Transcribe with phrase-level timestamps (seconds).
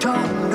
[0.00, 0.49] talk.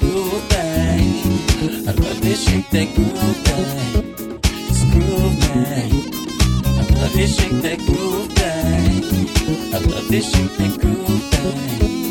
[0.00, 0.48] groove.
[1.88, 4.18] I love to shake that groove thing.
[6.76, 9.74] I love to shake that groove thing.
[9.74, 12.07] I love to shake that groove thing.